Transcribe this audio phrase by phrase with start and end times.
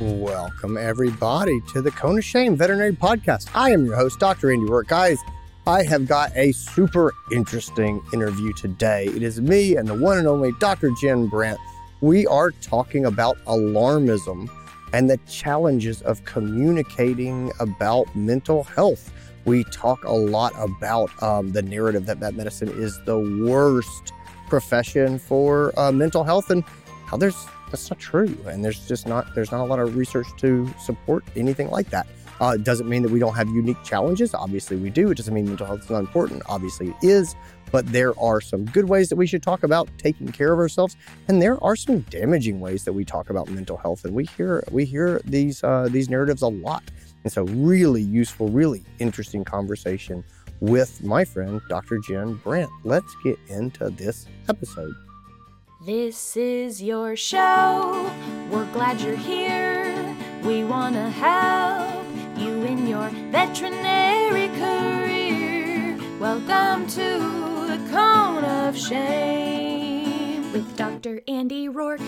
[0.00, 3.50] Welcome, everybody, to the Cone of Shame Veterinary Podcast.
[3.54, 4.50] I am your host, Dr.
[4.50, 4.86] Andy Roark.
[4.86, 5.18] Guys,
[5.66, 9.08] I have got a super interesting interview today.
[9.08, 10.90] It is me and the one and only Dr.
[11.02, 11.58] Jen Brandt.
[12.00, 14.48] We are talking about alarmism
[14.94, 19.12] and the challenges of communicating about mental health.
[19.44, 24.14] We talk a lot about um, the narrative that vet medicine is the worst
[24.48, 26.64] profession for uh, mental health and
[27.04, 28.36] how there's that's not true.
[28.46, 32.06] And there's just not there's not a lot of research to support anything like that.
[32.40, 34.32] Uh, it doesn't mean that we don't have unique challenges.
[34.32, 35.10] Obviously, we do.
[35.10, 36.42] It doesn't mean mental health is not important.
[36.48, 37.36] Obviously, it is.
[37.70, 40.96] But there are some good ways that we should talk about taking care of ourselves,
[41.28, 44.04] and there are some damaging ways that we talk about mental health.
[44.04, 46.82] And we hear we hear these uh, these narratives a lot.
[47.22, 50.24] And so, really useful, really interesting conversation
[50.60, 51.98] with my friend Dr.
[51.98, 52.70] Jen Brandt.
[52.84, 54.94] Let's get into this episode.
[55.82, 58.12] This is your show.
[58.50, 60.14] We're glad you're here.
[60.44, 62.04] We want to help
[62.36, 65.98] you in your veterinary career.
[66.18, 71.22] Welcome to the Cone of Shame with Dr.
[71.26, 72.02] Andy Roark.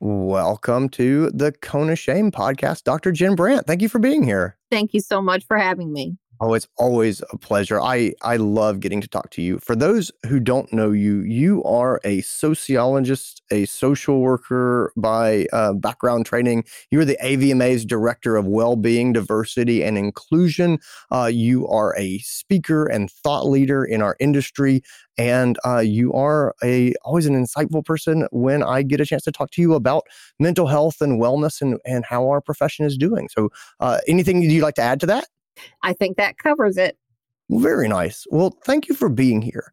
[0.00, 3.12] Welcome to the Cone of Shame podcast, Dr.
[3.12, 3.68] Jen Brandt.
[3.68, 4.56] Thank you for being here.
[4.72, 6.18] Thank you so much for having me.
[6.40, 7.80] Oh, it's always a pleasure.
[7.80, 9.58] I I love getting to talk to you.
[9.60, 15.74] For those who don't know you, you are a sociologist, a social worker by uh,
[15.74, 16.64] background training.
[16.90, 20.80] You're the AVMA's director of well-being, diversity, and inclusion.
[21.12, 24.82] Uh, you are a speaker and thought leader in our industry,
[25.16, 29.32] and uh, you are a always an insightful person when I get a chance to
[29.32, 30.02] talk to you about
[30.40, 33.28] mental health and wellness and and how our profession is doing.
[33.30, 35.26] So, uh, anything you'd like to add to that?
[35.82, 36.96] I think that covers it.
[37.50, 38.24] Very nice.
[38.30, 39.70] Well, thank you for being here.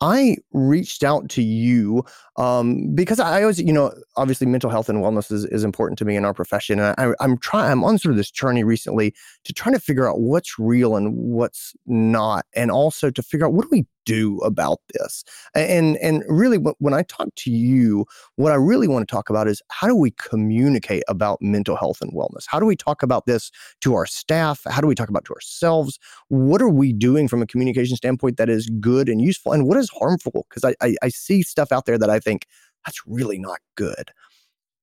[0.00, 2.04] I reached out to you
[2.36, 6.04] um, because I always, you know, obviously mental health and wellness is, is important to
[6.04, 6.80] me in our profession.
[6.80, 10.10] And I, I'm trying, I'm on sort of this journey recently to try to figure
[10.10, 14.38] out what's real and what's not, and also to figure out what do we do
[14.38, 15.24] about this.
[15.54, 19.48] And and really, when I talk to you, what I really want to talk about
[19.48, 22.44] is how do we communicate about mental health and wellness?
[22.46, 24.62] How do we talk about this to our staff?
[24.68, 25.98] How do we talk about to ourselves?
[26.28, 29.76] What are we doing from a communication standpoint that is good and useful, and what
[29.76, 30.46] is harmful?
[30.48, 32.46] Because I, I I see stuff out there that I think
[32.84, 34.10] that's really not good.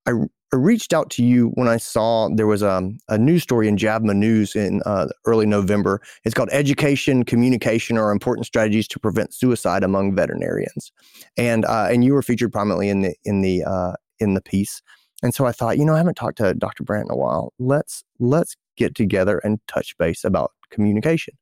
[0.06, 3.68] I, I reached out to you when I saw there was a, a news story
[3.68, 6.02] in JAVMA News in uh, early November.
[6.24, 10.92] It's called Education, Communication Are Important Strategies to Prevent Suicide Among Veterinarians.
[11.38, 14.82] And uh, and you were featured prominently in the in the uh, in the piece.
[15.22, 16.84] And so I thought, you know, I haven't talked to Dr.
[16.84, 17.54] Brandt in a while.
[17.60, 21.36] Let's let's get together and touch base about communication.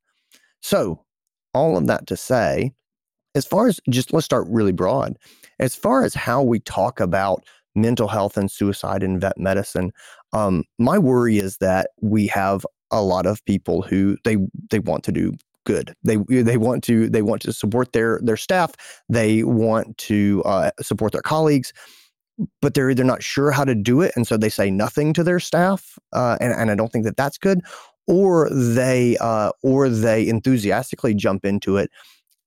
[0.62, 1.06] So,
[1.54, 2.74] all of that to say,
[3.36, 5.18] as far as just let's start really broad.
[5.60, 7.44] As far as how we talk about
[7.78, 9.92] mental health and suicide in vet medicine,
[10.34, 14.38] um, my worry is that we have a lot of people who they
[14.70, 15.34] they want to do
[15.66, 15.94] good.
[16.04, 18.74] They they want to they want to support their their staff.
[19.10, 21.74] They want to uh, support their colleagues,
[22.62, 25.24] but they're either not sure how to do it, and so they say nothing to
[25.24, 26.00] their staff.
[26.14, 27.62] Uh, and and I don't think that that's good.
[28.08, 31.92] Or they uh, or they enthusiastically jump into it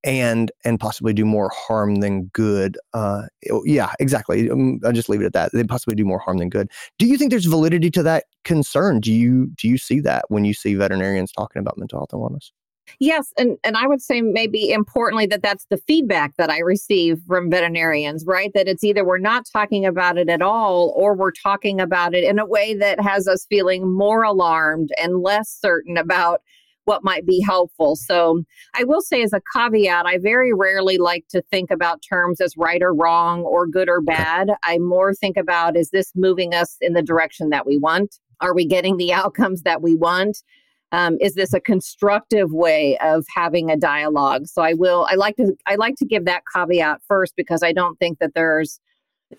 [0.05, 2.79] and and possibly do more harm than good.
[2.95, 3.23] Uh,
[3.65, 4.51] yeah, exactly.
[4.51, 5.53] Um, I'll just leave it at that.
[5.53, 6.71] They possibly do more harm than good.
[6.99, 9.01] Do you think there's validity to that concern?
[9.01, 12.23] Do you do you see that when you see veterinarians talking about mental health and
[12.23, 12.51] wellness?
[12.99, 17.21] Yes, and and I would say maybe importantly that that's the feedback that I receive
[17.27, 18.51] from veterinarians, right?
[18.55, 22.25] That it's either we're not talking about it at all or we're talking about it
[22.25, 26.43] in a way that has us feeling more alarmed and less certain about
[26.91, 27.95] what might be helpful.
[27.95, 28.43] So
[28.75, 32.57] I will say, as a caveat, I very rarely like to think about terms as
[32.57, 34.51] right or wrong or good or bad.
[34.65, 38.19] I more think about is this moving us in the direction that we want?
[38.41, 40.43] Are we getting the outcomes that we want?
[40.91, 44.49] Um, is this a constructive way of having a dialogue?
[44.49, 45.07] So I will.
[45.09, 45.55] I like to.
[45.69, 48.81] I like to give that caveat first because I don't think that there's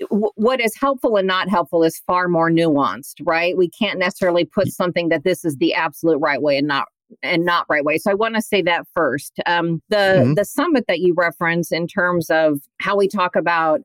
[0.09, 3.57] what is helpful and not helpful is far more nuanced, right?
[3.57, 6.87] We can't necessarily put something that this is the absolute right way and not
[7.23, 7.97] and not right way.
[7.97, 9.33] So I want to say that first.
[9.45, 10.33] Um, the mm-hmm.
[10.35, 13.81] the summit that you reference in terms of how we talk about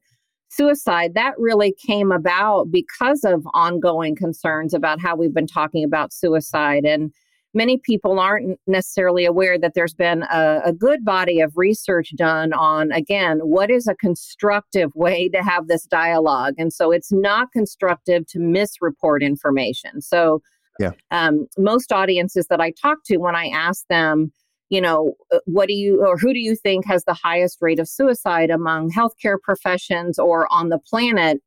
[0.49, 6.13] suicide that really came about because of ongoing concerns about how we've been talking about
[6.13, 7.13] suicide and
[7.53, 12.53] many people aren't necessarily aware that there's been a, a, good body of research done
[12.53, 17.51] on again what is a constructive way to have this dialogue and so it's not
[17.53, 20.41] constructive to misreport information so
[20.79, 20.93] yeah.
[21.11, 24.33] Um, most audiences that I talk to, when I ask them,
[24.69, 27.79] you know, uh, what do you or who do you think has the highest rate
[27.79, 31.41] of suicide among healthcare professions or on the planet?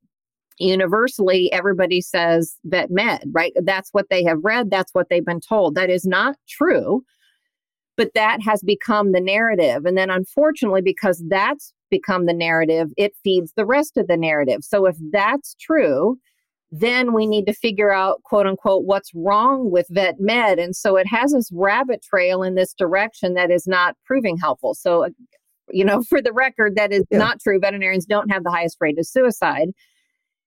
[0.60, 3.54] universally everybody says vet med, right?
[3.64, 5.76] That's what they have read, that's what they've been told.
[5.76, 7.04] That is not true.
[7.98, 9.86] But that has become the narrative.
[9.86, 14.64] And then unfortunately, because that's become the narrative, it feeds the rest of the narrative.
[14.64, 16.18] So if that's true,
[16.72, 20.60] then we need to figure out, quote unquote, what's wrong with vet med.
[20.60, 24.76] And so it has this rabbit trail in this direction that is not proving helpful.
[24.76, 25.10] So, uh,
[25.72, 27.18] you know, for the record, that is yeah.
[27.18, 27.60] not true.
[27.60, 29.70] Veterinarians don't have the highest rate of suicide.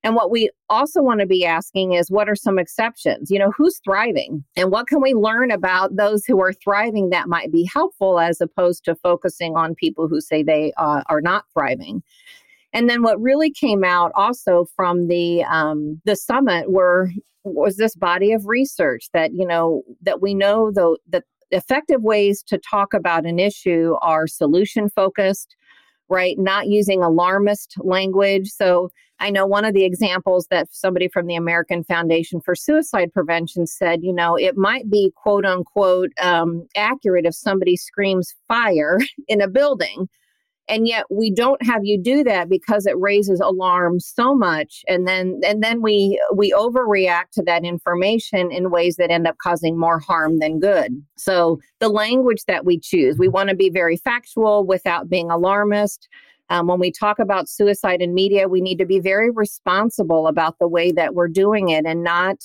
[0.05, 3.31] And what we also want to be asking is what are some exceptions?
[3.31, 7.29] You know, who's thriving and what can we learn about those who are thriving that
[7.29, 11.45] might be helpful as opposed to focusing on people who say they uh, are not
[11.53, 12.03] thriving.
[12.73, 17.11] And then what really came out also from the um, the summit were
[17.45, 22.43] was this body of research that you know that we know though that effective ways
[22.45, 25.55] to talk about an issue are solution focused
[26.13, 26.39] right?
[26.39, 28.49] Not using alarmist language.
[28.51, 33.13] So I know one of the examples that somebody from the American Foundation for Suicide
[33.15, 38.99] Prevention said, you know, it might be quote unquote um, accurate if somebody screams fire
[39.29, 40.07] in a building
[40.69, 45.07] and yet we don't have you do that because it raises alarm so much and
[45.07, 49.79] then and then we we overreact to that information in ways that end up causing
[49.79, 50.93] more harm than good.
[51.17, 56.09] So the language that we choose we want to be very factual without being alarmist.
[56.51, 60.59] Um, when we talk about suicide in media we need to be very responsible about
[60.59, 62.37] the way that we're doing it and not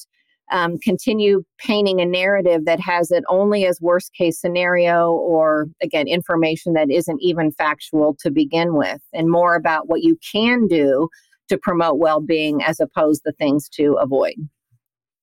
[0.51, 6.07] um, continue painting a narrative that has it only as worst case scenario or again
[6.07, 11.09] information that isn't even factual to begin with and more about what you can do
[11.49, 14.35] to promote well-being as opposed to things to avoid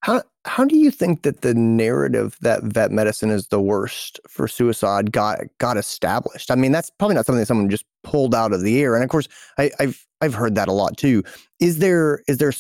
[0.05, 4.47] how how do you think that the narrative that vet medicine is the worst for
[4.47, 6.51] suicide got got established?
[6.51, 8.95] I mean, that's probably not something that someone just pulled out of the air.
[8.95, 11.23] And of course, I, have I've heard that a lot too.
[11.59, 12.53] Is there is there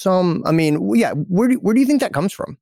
[0.00, 2.56] some i mean yeah where do, where do you think that comes from?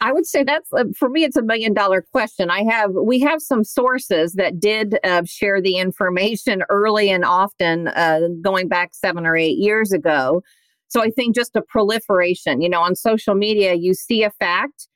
[0.00, 2.50] I would say that's uh, for me it's a million dollar question.
[2.50, 7.88] I have we have some sources that did uh, share the information early and often
[7.88, 10.42] uh, going back seven or eight years ago.
[10.88, 14.88] So i think just a proliferation you know on social media you see a fact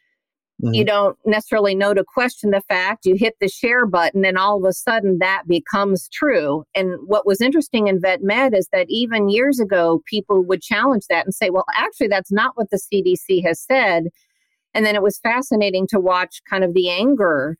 [0.65, 0.75] Mm-hmm.
[0.75, 3.05] You don't necessarily know to question the fact.
[3.05, 6.65] You hit the share button, and all of a sudden that becomes true.
[6.75, 11.05] And what was interesting in vet med is that even years ago, people would challenge
[11.11, 14.05] that and say, well, actually, that's not what the CDC has said.
[14.73, 17.57] And then it was fascinating to watch kind of the anger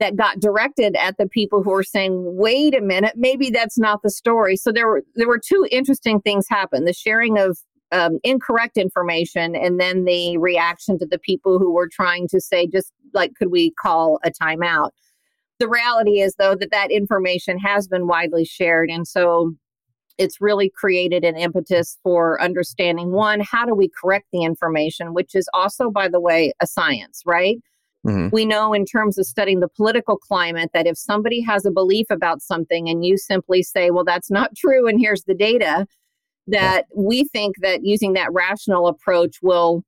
[0.00, 4.02] that got directed at the people who were saying, wait a minute, maybe that's not
[4.02, 4.56] the story.
[4.56, 6.84] So there were there were two interesting things happen.
[6.84, 7.58] The sharing of
[7.92, 12.66] um, incorrect information and then the reaction to the people who were trying to say
[12.66, 14.90] just like could we call a timeout
[15.58, 19.52] the reality is though that that information has been widely shared and so
[20.18, 25.34] it's really created an impetus for understanding one how do we correct the information which
[25.34, 27.58] is also by the way a science right
[28.04, 28.28] mm-hmm.
[28.32, 32.06] we know in terms of studying the political climate that if somebody has a belief
[32.10, 35.86] about something and you simply say well that's not true and here's the data
[36.46, 39.82] that we think that using that rational approach will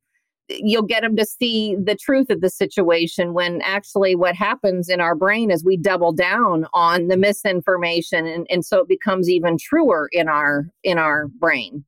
[0.49, 5.01] you'll get them to see the truth of the situation when actually what happens in
[5.01, 9.59] our brain is we double down on the misinformation and, and so it becomes even
[9.59, 11.85] truer in our in our brain.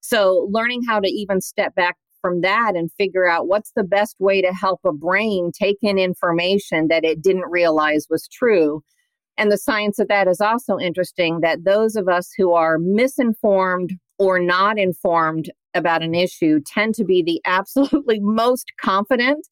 [0.00, 4.16] So learning how to even step back from that and figure out what's the best
[4.18, 8.82] way to help a brain take in information that it didn't realize was true
[9.38, 13.94] and the science of that is also interesting that those of us who are misinformed
[14.18, 19.46] or not informed about an issue tend to be the absolutely most confident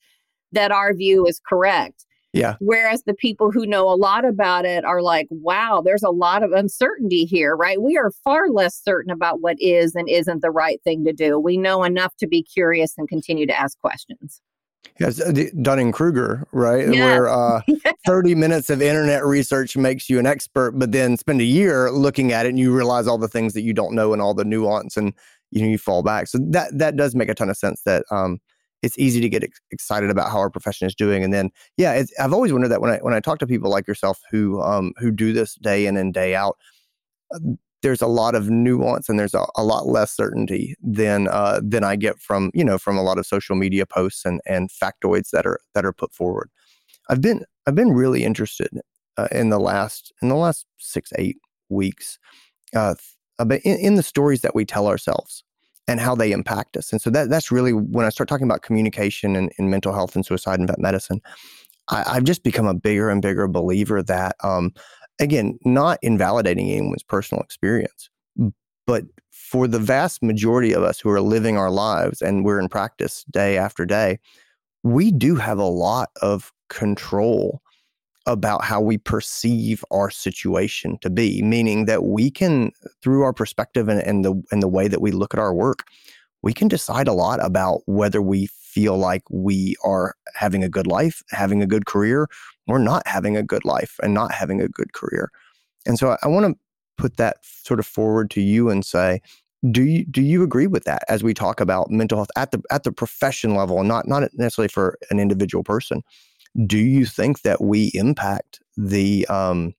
[0.52, 2.04] that our view is correct.
[2.32, 2.56] Yeah.
[2.60, 6.42] Whereas the people who know a lot about it are like, wow, there's a lot
[6.42, 7.80] of uncertainty here, right?
[7.80, 11.38] We are far less certain about what is and isn't the right thing to do.
[11.38, 14.42] We know enough to be curious and continue to ask questions.
[14.98, 16.88] Yes, uh, Dunning Kruger, right?
[16.88, 17.04] Yeah.
[17.04, 17.60] Where uh,
[18.06, 22.32] 30 minutes of internet research makes you an expert, but then spend a year looking
[22.32, 24.44] at it and you realize all the things that you don't know and all the
[24.44, 25.12] nuance and
[25.50, 26.28] you know you fall back.
[26.28, 28.40] So that that does make a ton of sense that um,
[28.82, 31.24] it's easy to get ex- excited about how our profession is doing.
[31.24, 33.86] And then yeah, I've always wondered that when I when I talk to people like
[33.86, 36.56] yourself who um, who do this day in and day out,
[37.86, 41.84] there's a lot of nuance and there's a, a lot less certainty than uh, than
[41.84, 45.30] I get from you know from a lot of social media posts and and factoids
[45.30, 46.50] that are that are put forward.
[47.08, 48.70] I've been I've been really interested
[49.16, 51.36] uh, in the last in the last six eight
[51.68, 52.18] weeks
[52.74, 52.96] uh,
[53.38, 55.44] in, in the stories that we tell ourselves
[55.86, 56.90] and how they impact us.
[56.90, 60.16] And so that that's really when I start talking about communication and, and mental health
[60.16, 61.20] and suicide and vet medicine.
[61.88, 64.74] I, have just become a bigger and bigger believer that um,
[65.18, 68.10] again, not invalidating anyone's personal experience,
[68.86, 72.68] But for the vast majority of us who are living our lives and we're in
[72.68, 74.18] practice day after day,
[74.82, 77.60] we do have a lot of control
[78.26, 83.88] about how we perceive our situation to be, meaning that we can, through our perspective
[83.88, 85.84] and, and the and the way that we look at our work,
[86.42, 90.86] we can decide a lot about whether we feel like we are having a good
[90.86, 92.28] life, having a good career,
[92.68, 95.30] or not having a good life and not having a good career.
[95.86, 96.54] And so I, I want to
[96.98, 99.20] put that sort of forward to you and say,
[99.70, 102.60] do you do you agree with that as we talk about mental health at the
[102.70, 106.02] at the profession level and not not necessarily for an individual person?
[106.64, 109.74] do you think that we impact the um,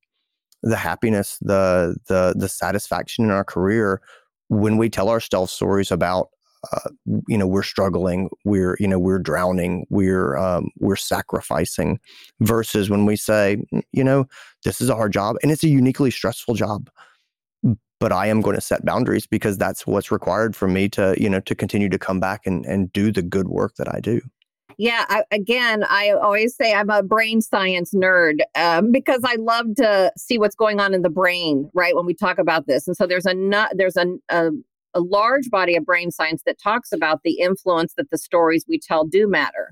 [0.61, 4.01] the happiness, the the the satisfaction in our career
[4.49, 6.29] when we tell ourselves stories about
[6.71, 6.89] uh,
[7.27, 11.99] you know we're struggling, we're you know we're drowning, we're um, we're sacrificing,
[12.39, 14.25] versus when we say mm, you know
[14.63, 16.89] this is a hard job and it's a uniquely stressful job,
[17.99, 21.29] but I am going to set boundaries because that's what's required for me to you
[21.29, 24.21] know to continue to come back and and do the good work that I do.
[24.77, 29.75] Yeah, I, again, I always say I'm a brain science nerd um, because I love
[29.77, 31.95] to see what's going on in the brain, right?
[31.95, 33.33] When we talk about this, and so there's a
[33.73, 34.51] there's a, a
[34.93, 38.79] a large body of brain science that talks about the influence that the stories we
[38.79, 39.71] tell do matter.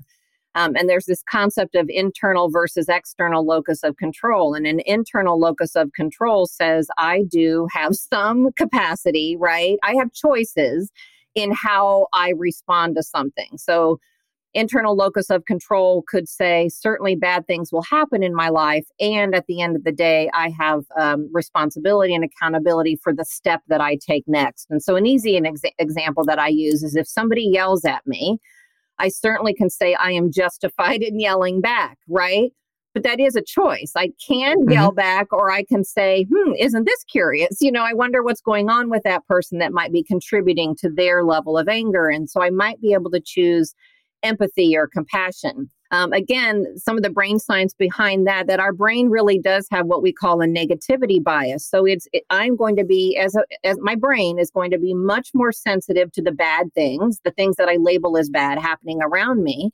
[0.56, 4.54] Um, and there's this concept of internal versus external locus of control.
[4.54, 9.78] And an internal locus of control says, I do have some capacity, right?
[9.82, 10.90] I have choices
[11.34, 13.58] in how I respond to something.
[13.58, 14.00] So
[14.56, 19.34] internal locus of control could say certainly bad things will happen in my life and
[19.34, 23.60] at the end of the day i have um, responsibility and accountability for the step
[23.68, 26.96] that i take next and so an easy an exa- example that i use is
[26.96, 28.38] if somebody yells at me
[28.98, 32.52] i certainly can say i am justified in yelling back right
[32.96, 33.92] but that is a choice.
[33.94, 34.70] I can mm-hmm.
[34.70, 37.58] yell back, or I can say, hmm, isn't this curious?
[37.60, 40.88] You know, I wonder what's going on with that person that might be contributing to
[40.88, 42.08] their level of anger.
[42.08, 43.74] And so I might be able to choose
[44.22, 45.70] empathy or compassion.
[45.92, 49.86] Um, again, some of the brain science behind that, that our brain really does have
[49.86, 51.64] what we call a negativity bias.
[51.68, 54.78] So it's, it, I'm going to be, as, a, as my brain is going to
[54.78, 58.58] be much more sensitive to the bad things, the things that I label as bad
[58.58, 59.70] happening around me,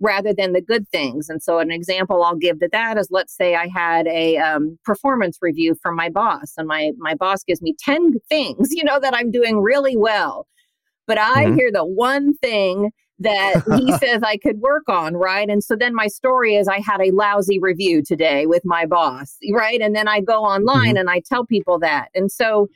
[0.00, 1.28] rather than the good things.
[1.28, 4.78] And so, an example I'll give to that is let's say I had a um,
[4.84, 8.98] performance review from my boss, and my, my boss gives me 10 things, you know,
[8.98, 10.46] that I'm doing really well.
[11.06, 11.54] But I mm-hmm.
[11.54, 15.48] hear the one thing that he says I could work on, right?
[15.48, 19.36] And so then my story is I had a lousy review today with my boss,
[19.52, 19.80] right?
[19.80, 20.96] And then I go online mm-hmm.
[20.98, 22.08] and I tell people that.
[22.14, 22.68] And so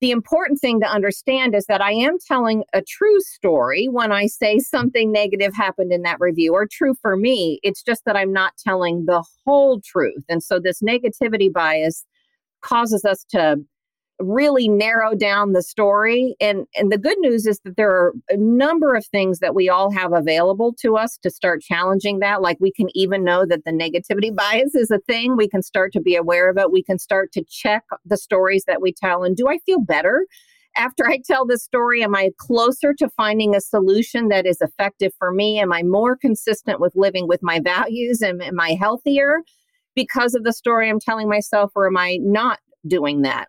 [0.00, 4.26] the important thing to understand is that I am telling a true story when I
[4.26, 7.58] say something negative happened in that review or true for me.
[7.64, 10.22] It's just that I'm not telling the whole truth.
[10.28, 12.04] And so this negativity bias
[12.62, 13.56] causes us to
[14.20, 18.36] really narrow down the story and and the good news is that there are a
[18.36, 22.56] number of things that we all have available to us to start challenging that like
[22.60, 26.00] we can even know that the negativity bias is a thing we can start to
[26.00, 29.36] be aware of it we can start to check the stories that we tell and
[29.36, 30.26] do i feel better
[30.76, 35.12] after I tell this story, am I closer to finding a solution that is effective
[35.18, 35.58] for me?
[35.58, 38.22] Am I more consistent with living with my values?
[38.22, 39.40] And am I healthier
[39.96, 43.48] because of the story I'm telling myself, or am I not doing that?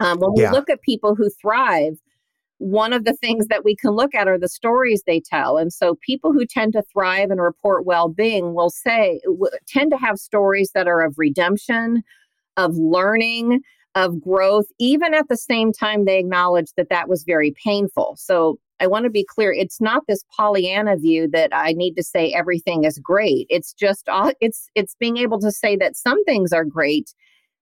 [0.00, 0.52] Um, when we yeah.
[0.52, 1.98] look at people who thrive,
[2.58, 5.58] one of the things that we can look at are the stories they tell.
[5.58, 9.90] And so people who tend to thrive and report well being will say, w- tend
[9.92, 12.02] to have stories that are of redemption,
[12.56, 13.60] of learning,
[13.94, 18.16] of growth, even at the same time they acknowledge that that was very painful.
[18.18, 22.02] So I want to be clear it's not this Pollyanna view that I need to
[22.02, 23.46] say everything is great.
[23.50, 24.08] It's just
[24.40, 27.12] it's it's being able to say that some things are great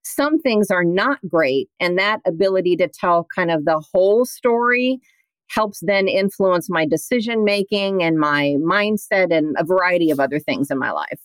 [0.07, 1.69] some things are not great.
[1.81, 5.01] And that ability to tell kind of the whole story
[5.49, 10.71] helps then influence my decision making and my mindset and a variety of other things
[10.71, 11.21] in my life.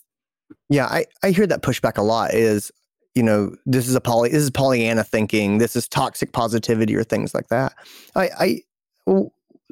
[0.70, 2.72] Yeah, I, I hear that pushback a lot is,
[3.16, 7.04] you know, this is a poly this is Pollyanna thinking, this is toxic positivity or
[7.04, 7.74] things like that.
[8.16, 8.62] I,
[9.08, 9.24] I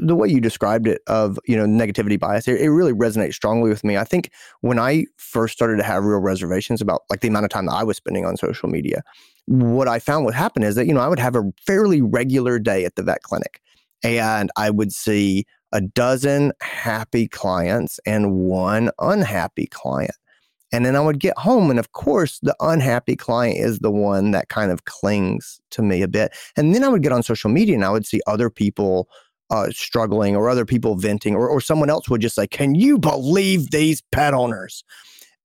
[0.02, 3.70] the way you described it of you know negativity bias it, it, really resonates strongly
[3.70, 3.98] with me.
[3.98, 7.52] I think when i first started to have real reservations about like the amount of
[7.52, 9.04] time that i was spending on social media
[9.46, 12.60] what i found would happen is that you know i would have a fairly regular
[12.60, 13.62] day at the vet clinic
[14.04, 20.16] and i would see a dozen happy clients and one unhappy client.
[20.72, 24.32] And then i would get home and of course the unhappy client is the one
[24.32, 26.32] that kind of clings to me a bit.
[26.56, 29.10] And then i would get on social media and i would see other people
[29.50, 32.98] uh, struggling or other people venting or, or someone else would just say, Can you
[32.98, 34.84] believe these pet owners?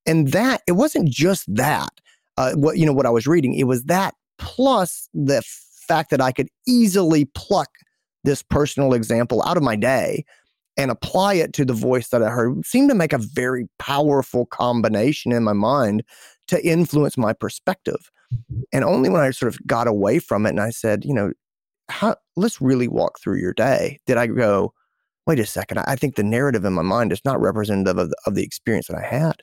[0.06, 1.90] And that it wasn't just that.
[2.37, 5.42] Uh, what you know what I was reading, it was that plus the
[5.87, 7.68] fact that I could easily pluck
[8.25, 10.25] this personal example out of my day
[10.76, 14.46] and apply it to the voice that I heard seemed to make a very powerful
[14.46, 16.02] combination in my mind
[16.49, 18.11] to influence my perspective.
[18.73, 21.32] And only when I sort of got away from it and I said, you know,
[21.88, 24.73] how, let's really walk through your day, did I go,
[25.26, 28.17] wait a second, I think the narrative in my mind is not representative of the,
[28.26, 29.43] of the experience that I had.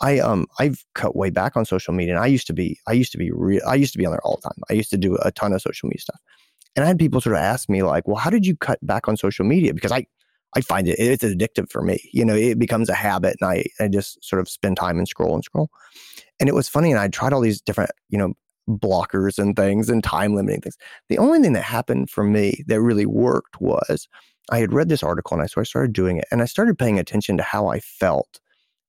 [0.00, 2.14] I um I've cut way back on social media.
[2.14, 4.12] And I used to be I used to be real I used to be on
[4.12, 4.62] there all the time.
[4.70, 6.20] I used to do a ton of social media stuff.
[6.76, 9.08] And I had people sort of ask me like, well, how did you cut back
[9.08, 9.74] on social media?
[9.74, 10.06] Because I
[10.56, 12.00] I find it it's addictive for me.
[12.12, 15.06] You know, it becomes a habit and I I just sort of spend time and
[15.06, 15.70] scroll and scroll.
[16.40, 18.34] And it was funny and I tried all these different, you know,
[18.68, 20.76] blockers and things and time limiting things.
[21.08, 24.08] The only thing that happened for me that really worked was
[24.50, 26.78] I had read this article and I so I started doing it and I started
[26.78, 28.40] paying attention to how I felt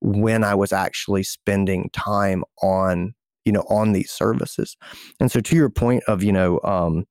[0.02, 3.14] when I was actually spending time on
[3.46, 4.78] you know on these services.
[5.20, 7.06] And so to your point of you know um,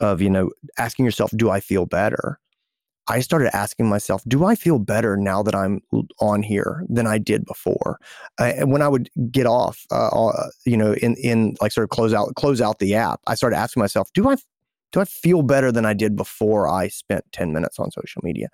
[0.00, 2.38] of you know asking yourself, do I feel better?
[3.08, 5.80] I started asking myself, do I feel better now that I'm
[6.20, 7.98] on here than I did before?
[8.40, 11.84] Uh, and when I would get off, uh, uh, you know, in in like sort
[11.84, 14.36] of close out close out the app, I started asking myself, do I
[14.92, 18.48] do I feel better than I did before I spent 10 minutes on social media?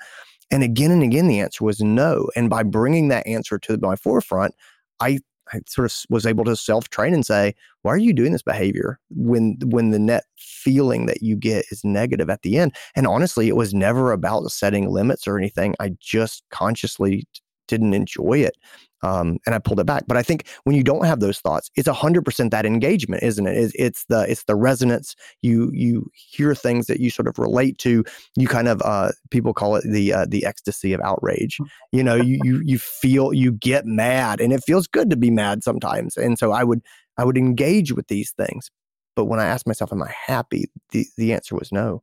[0.50, 2.28] And again and again, the answer was no.
[2.35, 4.54] And by bringing that answer to my forefront,
[4.99, 5.21] I,
[5.52, 8.42] I sort of was able to self train and say, why are you doing this
[8.42, 12.75] behavior when when the net feeling that you get is negative at the end?
[12.95, 15.75] And honestly, it was never about setting limits or anything.
[15.80, 17.26] I just consciously
[17.71, 18.57] didn't enjoy it
[19.03, 20.05] um, and I pulled it back.
[20.07, 23.47] But I think when you don't have those thoughts, it's hundred percent that engagement, isn't
[23.47, 23.57] it?
[23.57, 25.17] It's, it's, the it's the resonance.
[25.43, 28.05] You you hear things that you sort of relate to.
[28.37, 31.59] You kind of uh, people call it the uh, the ecstasy of outrage.
[31.59, 31.67] Mm.
[31.93, 35.31] You know, you you you feel you get mad, and it feels good to be
[35.31, 36.17] mad sometimes.
[36.17, 36.83] And so I would
[37.17, 38.71] I would engage with these things.
[39.17, 42.03] But when I asked myself, "Am I happy?" the the answer was no.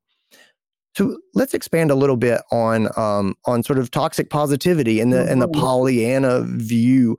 [0.97, 5.17] So let's expand a little bit on um, on sort of toxic positivity and the
[5.17, 5.31] mm-hmm.
[5.31, 5.61] and the mm-hmm.
[5.61, 7.17] Pollyanna view.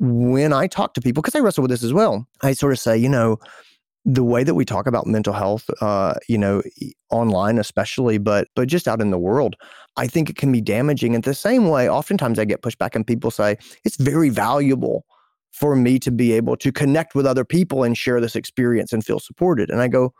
[0.00, 2.80] When I talk to people, because I wrestle with this as well, I sort of
[2.80, 3.38] say, you know,
[4.04, 6.62] the way that we talk about mental health, uh, you know,
[7.10, 9.54] online especially, but but just out in the world,
[9.96, 11.14] I think it can be damaging.
[11.14, 15.06] In the same way, oftentimes I get pushback, and people say it's very valuable
[15.52, 19.06] for me to be able to connect with other people and share this experience and
[19.06, 19.70] feel supported.
[19.70, 20.12] And I go,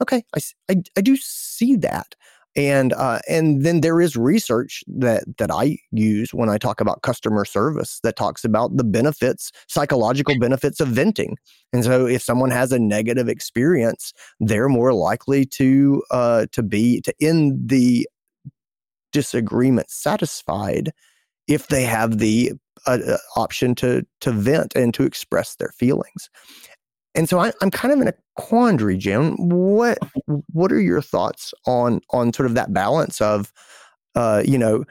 [0.00, 2.14] okay, I, I, I do see that.
[2.56, 7.02] And uh, and then there is research that that I use when I talk about
[7.02, 11.36] customer service that talks about the benefits, psychological benefits of venting.
[11.72, 17.00] And so, if someone has a negative experience, they're more likely to uh, to be
[17.02, 18.08] to end the
[19.12, 20.90] disagreement satisfied
[21.46, 22.52] if they have the
[22.86, 26.28] uh, uh option to to vent and to express their feelings.
[27.18, 29.34] And so I, am kind of in a quandary, Jen.
[29.38, 29.98] What
[30.52, 33.52] what are your thoughts on on sort of that balance of,
[34.14, 34.84] uh, you know,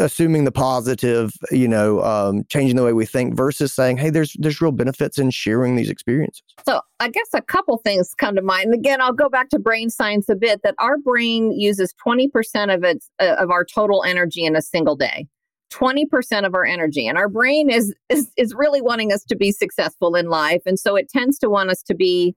[0.00, 4.34] assuming the positive, you know, um, changing the way we think versus saying, hey, there's
[4.38, 6.42] there's real benefits in sharing these experiences.
[6.64, 8.64] So I guess a couple things come to mind.
[8.64, 10.62] And again, I'll go back to brain science a bit.
[10.62, 14.96] That our brain uses 20% of its uh, of our total energy in a single
[14.96, 15.28] day.
[15.70, 19.52] 20% of our energy and our brain is, is is really wanting us to be
[19.52, 22.34] successful in life and so it tends to want us to be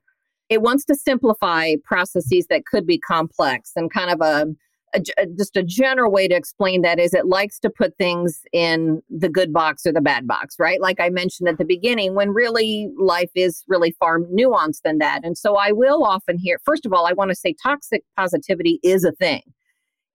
[0.49, 4.47] it wants to simplify processes that could be complex and kind of a,
[4.93, 9.01] a, just a general way to explain that is it likes to put things in
[9.09, 10.81] the good box or the bad box right?
[10.81, 15.21] Like i mentioned at the beginning when really life is really far nuanced than that
[15.23, 18.79] and so i will often hear first of all i want to say toxic positivity
[18.83, 19.41] is a thing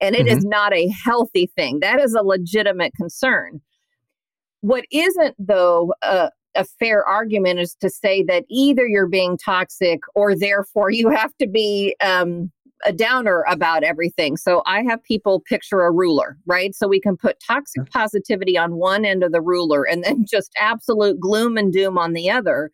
[0.01, 0.39] and it mm-hmm.
[0.39, 1.81] is not a healthy thing.
[1.81, 3.61] That is a legitimate concern.
[4.61, 10.01] What isn't, though, a, a fair argument is to say that either you're being toxic
[10.15, 12.51] or therefore you have to be um,
[12.85, 14.37] a downer about everything.
[14.37, 16.75] So I have people picture a ruler, right?
[16.75, 20.53] So we can put toxic positivity on one end of the ruler and then just
[20.59, 22.71] absolute gloom and doom on the other.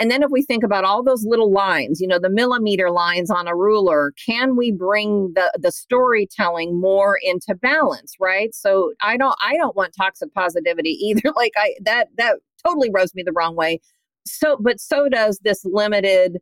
[0.00, 3.30] And then if we think about all those little lines, you know, the millimeter lines
[3.30, 8.54] on a ruler, can we bring the the storytelling more into balance, right?
[8.54, 11.30] So I don't I don't want toxic positivity either.
[11.36, 12.36] Like I that that
[12.66, 13.78] totally rubs me the wrong way.
[14.26, 16.38] So but so does this limited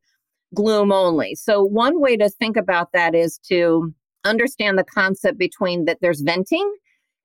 [0.54, 1.34] gloom only.
[1.34, 3.92] So one way to think about that is to
[4.24, 6.72] understand the concept between that there's venting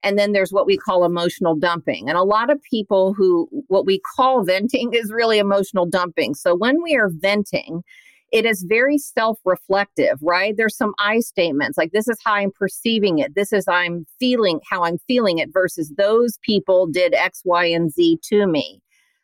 [0.03, 2.09] and then there's what we call emotional dumping.
[2.09, 6.35] And a lot of people who, what we call venting is really emotional dumping.
[6.35, 7.83] So when we are venting,
[8.33, 10.55] it is very self reflective, right?
[10.57, 13.35] There's some I statements like, this is how I'm perceiving it.
[13.35, 17.91] This is I'm feeling how I'm feeling it versus those people did X, Y, and
[17.91, 18.81] Z to me.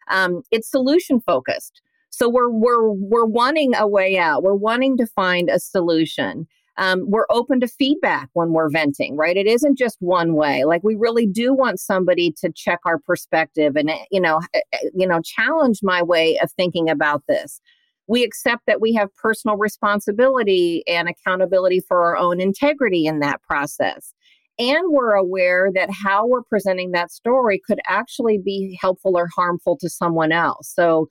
[0.09, 1.81] Um, it's solution focused.
[2.11, 4.43] So we're we're we're wanting a way out.
[4.43, 6.47] We're wanting to find a solution.
[6.79, 9.35] Um, we're open to feedback when we're venting, right?
[9.35, 10.63] It isn't just one way.
[10.63, 14.61] Like we really do want somebody to check our perspective and eh, you know, eh,
[14.71, 17.59] eh, you know, challenge my way of thinking about this.
[18.07, 23.41] We accept that we have personal responsibility and accountability for our own integrity in that
[23.43, 24.13] process.
[24.57, 29.77] And we're aware that how we're presenting that story could actually be helpful or harmful
[29.81, 30.71] to someone else.
[30.73, 31.09] So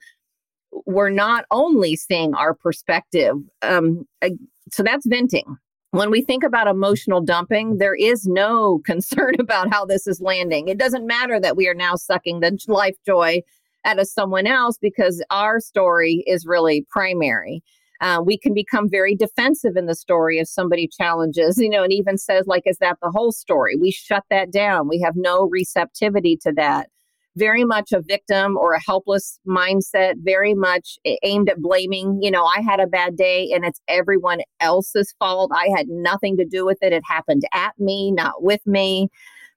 [0.85, 3.35] we're not only seeing our perspective.
[3.61, 4.05] Um,
[4.71, 5.57] so that's venting.
[5.91, 10.67] When we think about emotional dumping, there is no concern about how this is landing.
[10.67, 13.41] It doesn't matter that we are now sucking the life joy
[13.85, 17.63] out of someone else because our story is really primary.
[18.01, 21.91] Uh, we can become very defensive in the story if somebody challenges, you know, and
[21.91, 23.75] even says, like, is that the whole story?
[23.75, 24.87] We shut that down.
[24.87, 26.89] We have no receptivity to that.
[27.39, 32.43] Very much a victim or a helpless mindset, very much aimed at blaming, you know,
[32.43, 35.51] I had a bad day and it's everyone else's fault.
[35.53, 36.91] I had nothing to do with it.
[36.91, 39.07] It happened at me, not with me.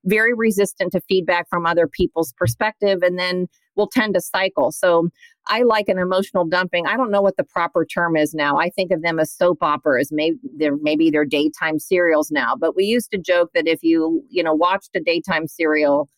[0.05, 3.03] Very resistant to feedback from other people's perspective.
[3.03, 4.71] And then will tend to cycle.
[4.73, 5.09] So
[5.47, 6.87] I like an emotional dumping.
[6.87, 8.59] I don't know what the proper term is now.
[8.59, 10.11] I think of them as soap operas.
[10.13, 12.55] Maybe they're maybe they're daytime serials now.
[12.57, 16.09] But we used to joke that if you you know watched a daytime serial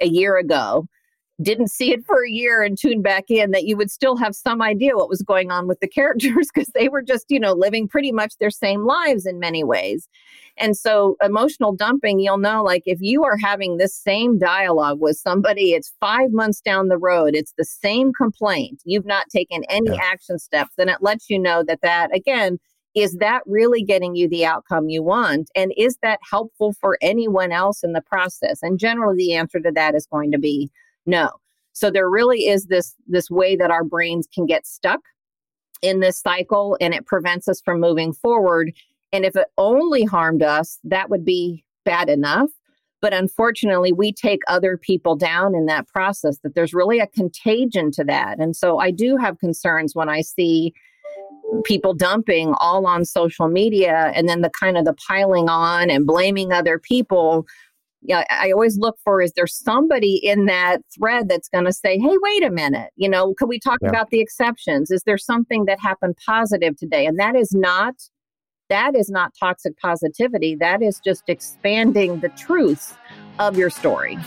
[0.00, 0.86] a year ago
[1.40, 4.34] didn't see it for a year and tuned back in that you would still have
[4.34, 7.52] some idea what was going on with the characters because they were just you know
[7.52, 10.08] living pretty much their same lives in many ways.
[10.56, 15.16] And so emotional dumping you'll know like if you are having this same dialogue with
[15.16, 19.90] somebody it's five months down the road it's the same complaint you've not taken any
[19.90, 20.02] yeah.
[20.02, 22.58] action steps then it lets you know that that again
[22.94, 25.50] is that really getting you the outcome you want?
[25.54, 28.60] And is that helpful for anyone else in the process?
[28.62, 30.70] And generally the answer to that is going to be
[31.08, 31.30] no.
[31.72, 35.00] So there really is this this way that our brains can get stuck
[35.80, 38.72] in this cycle and it prevents us from moving forward.
[39.12, 42.50] And if it only harmed us, that would be bad enough.
[43.00, 47.92] But unfortunately, we take other people down in that process, that there's really a contagion
[47.92, 48.38] to that.
[48.38, 50.74] And so I do have concerns when I see
[51.64, 56.06] people dumping all on social media and then the kind of the piling on and
[56.06, 57.46] blaming other people
[58.02, 61.98] yeah, I always look for is there somebody in that thread that's going to say,
[61.98, 63.88] hey, wait a minute, you know, could we talk yeah.
[63.88, 64.90] about the exceptions?
[64.90, 67.06] Is there something that happened positive today?
[67.06, 67.94] And that is not
[68.68, 70.54] that is not toxic positivity.
[70.54, 72.94] That is just expanding the truths
[73.38, 74.18] of your story.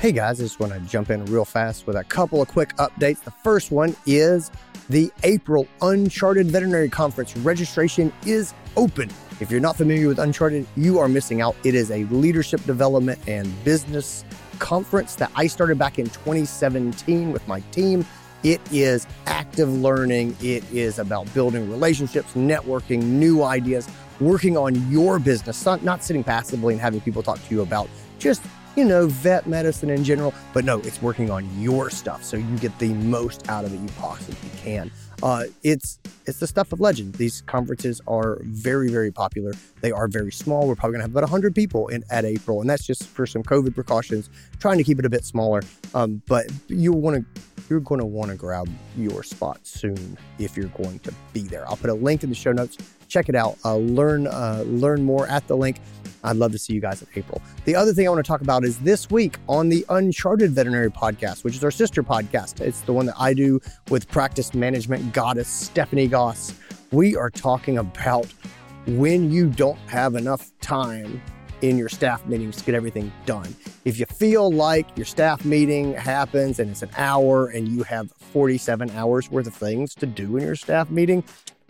[0.00, 2.76] Hey guys, I just want to jump in real fast with a couple of quick
[2.76, 3.24] updates.
[3.24, 4.52] The first one is
[4.88, 9.10] the April Uncharted Veterinary Conference registration is open.
[9.38, 11.56] If you're not familiar with Uncharted, you are missing out.
[11.62, 14.24] It is a leadership development and business
[14.58, 18.06] conference that I started back in 2017 with my team.
[18.42, 23.88] It is active learning, it is about building relationships, networking, new ideas,
[24.20, 28.42] working on your business, not, sitting passively and having people talk to you about just
[28.76, 32.58] you know, vet medicine in general, but no, it's working on your stuff so you
[32.58, 34.90] get the most out of it you possibly can.
[35.22, 37.14] Uh, it's it's the stuff of legend.
[37.14, 39.52] These conferences are very very popular.
[39.80, 40.68] They are very small.
[40.68, 43.42] We're probably gonna have about hundred people in at April, and that's just for some
[43.42, 44.28] COVID precautions,
[44.60, 45.62] trying to keep it a bit smaller.
[45.94, 50.56] Um, but you want to you're going to want to grab your spot soon if
[50.56, 51.68] you're going to be there.
[51.68, 52.76] I'll put a link in the show notes.
[53.08, 53.56] Check it out.
[53.64, 55.80] Uh, learn uh, learn more at the link.
[56.26, 57.40] I'd love to see you guys in April.
[57.64, 60.90] The other thing I want to talk about is this week on the Uncharted Veterinary
[60.90, 62.60] Podcast, which is our sister podcast.
[62.60, 63.60] It's the one that I do
[63.90, 66.52] with practice management goddess Stephanie Goss.
[66.90, 68.26] We are talking about
[68.86, 71.22] when you don't have enough time
[71.62, 73.54] in your staff meetings to get everything done.
[73.84, 78.10] If you feel like your staff meeting happens and it's an hour and you have
[78.12, 81.24] 47 hours worth of things to do in your staff meeting,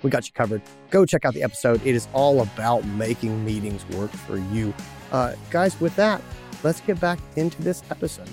[0.07, 0.63] we got you covered.
[0.91, 1.85] Go check out the episode.
[1.85, 4.73] It is all about making meetings work for you.
[5.11, 6.23] Uh, guys, with that,
[6.63, 8.29] let's get back into this episode.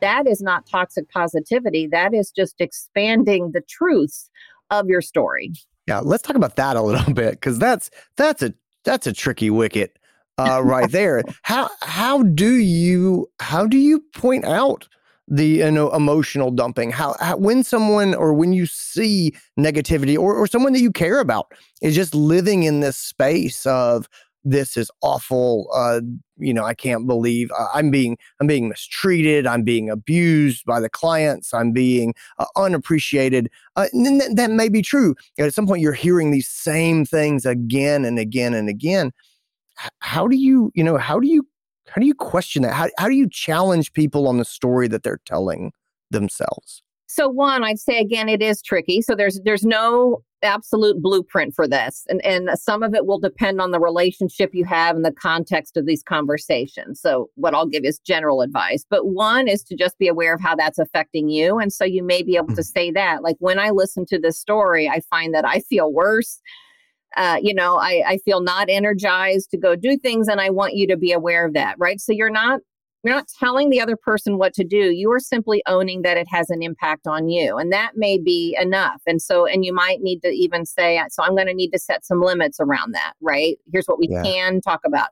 [0.00, 1.86] That is not toxic positivity.
[1.86, 4.28] That is just expanding the truths
[4.70, 5.52] of your story.
[5.86, 8.52] Yeah, let's talk about that a little bit because that's that's a
[8.84, 9.96] that's a tricky wicket
[10.36, 11.22] uh, right there.
[11.42, 14.88] how how do you how do you point out
[15.28, 16.90] the you know emotional dumping.
[16.90, 21.20] How, how, when someone or when you see negativity or, or someone that you care
[21.20, 24.08] about is just living in this space of
[24.46, 26.02] this is awful uh,
[26.36, 30.78] you know i can't believe uh, i'm being i'm being mistreated i'm being abused by
[30.78, 33.50] the clients i'm being uh, unappreciated.
[33.76, 35.14] Uh, th- that may be true.
[35.38, 39.12] At some point you're hearing these same things again and again and again.
[40.00, 41.46] How do you you know how do you
[41.88, 42.74] how do you question that?
[42.74, 45.72] How how do you challenge people on the story that they're telling
[46.10, 46.82] themselves?
[47.06, 49.00] So one, I'd say again, it is tricky.
[49.02, 52.04] So there's there's no absolute blueprint for this.
[52.08, 55.76] And and some of it will depend on the relationship you have and the context
[55.76, 57.00] of these conversations.
[57.00, 58.84] So what I'll give is general advice.
[58.88, 61.58] But one is to just be aware of how that's affecting you.
[61.58, 62.62] And so you may be able to mm-hmm.
[62.62, 63.22] say that.
[63.22, 66.40] Like when I listen to this story, I find that I feel worse.
[67.16, 70.74] Uh, you know, I, I feel not energized to go do things, and I want
[70.74, 72.00] you to be aware of that, right?
[72.00, 72.60] So you're not
[73.04, 74.90] you're not telling the other person what to do.
[74.90, 77.58] You are simply owning that it has an impact on you.
[77.58, 79.02] And that may be enough.
[79.06, 81.78] And so, and you might need to even say, so I'm going to need to
[81.78, 83.58] set some limits around that, right?
[83.70, 84.22] Here's what we yeah.
[84.22, 85.08] can talk about.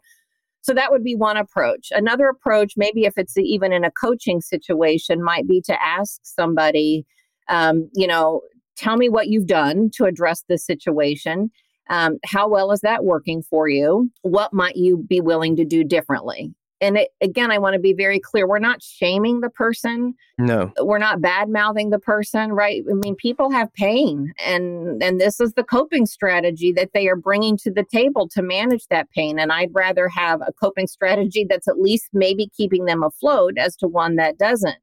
[0.62, 1.88] So that would be one approach.
[1.90, 7.04] Another approach, maybe if it's even in a coaching situation, might be to ask somebody,
[7.48, 8.40] um, you know,
[8.74, 11.50] tell me what you've done to address this situation.
[11.90, 14.10] Um, how well is that working for you?
[14.22, 16.54] What might you be willing to do differently?
[16.82, 20.70] and it, again i want to be very clear we're not shaming the person no
[20.80, 25.40] we're not bad mouthing the person right i mean people have pain and and this
[25.40, 29.38] is the coping strategy that they are bringing to the table to manage that pain
[29.38, 33.76] and i'd rather have a coping strategy that's at least maybe keeping them afloat as
[33.76, 34.76] to one that doesn't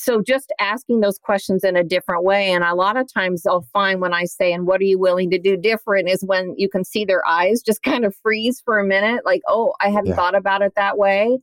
[0.00, 3.66] so just asking those questions in a different way and a lot of times i'll
[3.72, 6.08] find when i say and what are you willing to do different?
[6.08, 9.42] is when you can see their eyes just kind of freeze for a minute like
[9.48, 10.14] oh i hadn't yeah.
[10.16, 11.38] thought about it that way.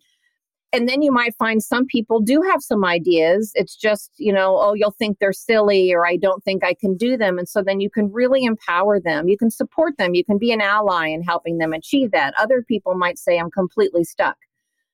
[0.73, 3.53] And then you might find some people do have some ideas.
[3.55, 6.95] It's just you know oh you'll think they're silly or i don't think i can
[6.97, 7.37] do them.
[7.37, 9.27] And so then you can really empower them.
[9.27, 10.15] You can support them.
[10.15, 12.33] You can be an ally in helping them achieve that.
[12.39, 14.37] Other people might say i'm completely stuck.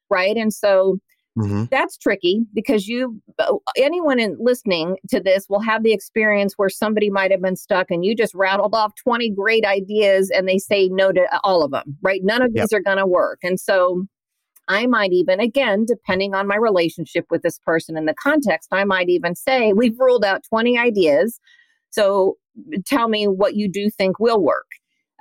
[0.09, 0.35] Right?
[0.35, 0.99] And so
[1.37, 1.65] Mm-hmm.
[1.71, 6.69] That's tricky because you, uh, anyone in listening to this will have the experience where
[6.69, 10.57] somebody might have been stuck and you just rattled off 20 great ideas and they
[10.57, 12.21] say no to all of them, right?
[12.23, 12.63] None of yep.
[12.63, 13.39] these are going to work.
[13.43, 14.05] And so
[14.67, 18.83] I might even, again, depending on my relationship with this person in the context, I
[18.83, 21.39] might even say, we've ruled out 20 ideas.
[21.91, 22.37] So
[22.85, 24.67] tell me what you do think will work.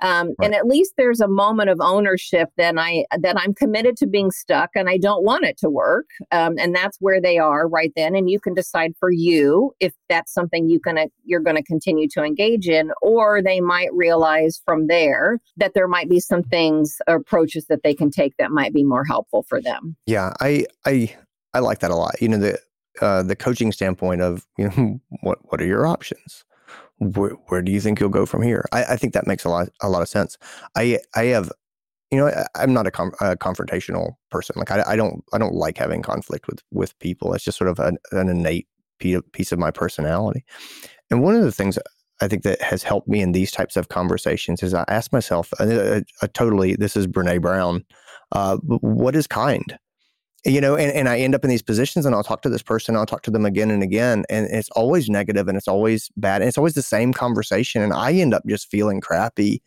[0.01, 0.45] Um, right.
[0.45, 4.31] And at least there's a moment of ownership that I that I'm committed to being
[4.31, 6.07] stuck and I don't want it to work.
[6.31, 8.15] Um, and that's where they are right then.
[8.15, 12.07] And you can decide for you if that's something you can you're going to continue
[12.09, 16.97] to engage in, or they might realize from there that there might be some things
[17.07, 19.95] approaches that they can take that might be more helpful for them.
[20.05, 21.15] Yeah, I I
[21.53, 22.21] I like that a lot.
[22.21, 22.59] You know the
[23.01, 26.43] uh, the coaching standpoint of you know what what are your options
[27.01, 28.67] where, where do you think you'll go from here?
[28.71, 30.37] I, I, think that makes a lot a lot of sense.
[30.75, 31.51] I I have,
[32.11, 34.53] you know, I, am not a, com- a, confrontational person.
[34.57, 37.33] Like I, I don't I don't like having conflict with with people.
[37.33, 38.67] It's just sort of an, an innate
[38.99, 40.45] piece of my personality.
[41.09, 41.79] And one of the things
[42.21, 45.51] I think that has helped me in these types of conversations is I ask myself,
[45.59, 47.83] a, a, a totally this is Brene Brown,
[48.31, 49.79] uh, what is kind?
[50.43, 52.63] You know, and, and I end up in these positions and I'll talk to this
[52.63, 56.09] person, I'll talk to them again and again, and it's always negative and it's always
[56.17, 56.41] bad.
[56.41, 57.81] And it's always the same conversation.
[57.81, 59.61] And I end up just feeling crappy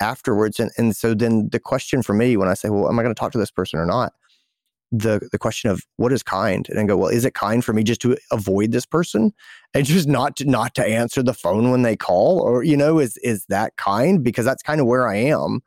[0.00, 0.60] afterwards.
[0.60, 3.14] And and so then the question for me when I say, Well, am I going
[3.14, 4.12] to talk to this person or not?
[4.92, 6.68] The the question of what is kind?
[6.68, 9.32] And I go, Well, is it kind for me just to avoid this person
[9.72, 12.40] and just not to not to answer the phone when they call?
[12.40, 14.22] Or, you know, is is that kind?
[14.22, 15.60] Because that's kind of where I am.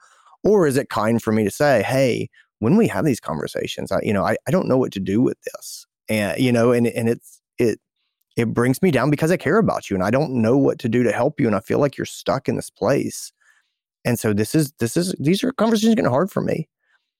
[0.44, 2.30] Or is it kind for me to say, Hey,
[2.64, 5.22] when we have these conversations, I, you know, I, I don't know what to do
[5.22, 5.86] with this.
[6.10, 7.80] And, you know, and, and it's, it,
[8.38, 10.90] it brings me down because I care about you and I don't know what to
[10.90, 11.48] do to help you.
[11.48, 13.32] And I feel like you're stuck in this place.
[14.06, 16.68] And so this is, this is, these are conversations getting hard for me.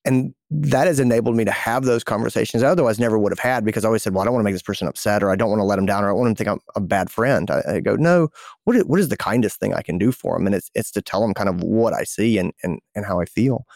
[0.06, 3.64] And that has enabled me to have those conversations I otherwise never would have had
[3.64, 5.36] because I always said, well, I don't want to make this person upset or I
[5.36, 7.10] don't want to let them down or I want them to think I'm a bad
[7.10, 7.50] friend.
[7.50, 8.28] I, I go, no,
[8.64, 10.46] what is, what is the kindest thing I can do for them?
[10.46, 13.18] And it's, it's to tell them kind of what I see and, and, and how
[13.18, 13.66] I feel.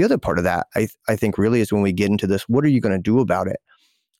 [0.00, 2.48] The other part of that, I, I think, really is when we get into this
[2.48, 3.60] what are you going to do about it?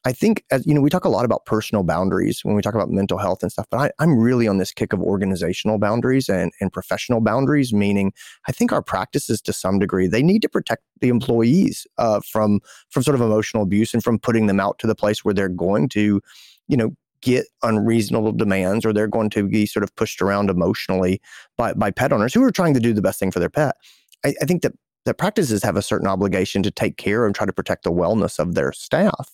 [0.05, 2.75] I think, as you know, we talk a lot about personal boundaries when we talk
[2.75, 6.29] about mental health and stuff, but I, am really on this kick of organizational boundaries
[6.29, 8.12] and, and professional boundaries, meaning
[8.47, 12.61] I think our practices to some degree, they need to protect the employees uh, from,
[12.90, 15.49] from sort of emotional abuse and from putting them out to the place where they're
[15.49, 16.21] going to,
[16.69, 16.90] you know,
[17.23, 21.23] get unreasonable demands or they're going to be sort of pushed around emotionally
[21.57, 23.77] by, by pet owners who are trying to do the best thing for their pet.
[24.27, 27.47] I, I think that that practices have a certain obligation to take care and try
[27.47, 29.31] to protect the wellness of their staff.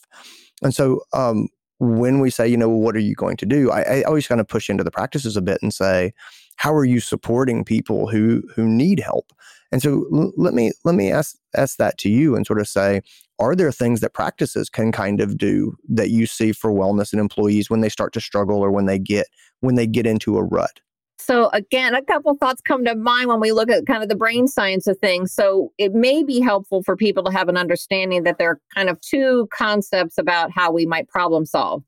[0.62, 1.48] And so um,
[1.78, 3.70] when we say, you know, what are you going to do?
[3.70, 6.12] I, I always kind of push into the practices a bit and say,
[6.56, 9.32] how are you supporting people who who need help?
[9.72, 12.68] And so l- let me let me ask ask that to you and sort of
[12.68, 13.02] say,
[13.38, 17.20] are there things that practices can kind of do that you see for wellness and
[17.20, 19.26] employees when they start to struggle or when they get
[19.60, 20.80] when they get into a rut?
[21.18, 24.16] So, again, a couple thoughts come to mind when we look at kind of the
[24.16, 25.32] brain science of things.
[25.32, 28.88] So, it may be helpful for people to have an understanding that there are kind
[28.88, 31.82] of two concepts about how we might problem solve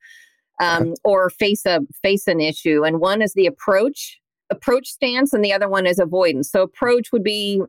[0.61, 2.85] um, or face a face an issue.
[2.85, 4.19] And one is the approach
[4.51, 6.51] approach stance, and the other one is avoidance.
[6.51, 7.63] So, approach would be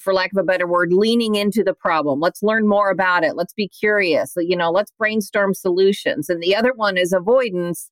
[0.00, 2.20] for lack of a better word, leaning into the problem.
[2.20, 3.36] Let's learn more about it.
[3.36, 4.34] Let's be curious.
[4.36, 6.28] You know, let's brainstorm solutions.
[6.28, 7.90] And the other one is avoidance,